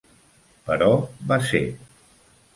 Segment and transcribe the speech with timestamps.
[0.69, 0.87] Però
[1.33, 1.63] va ser.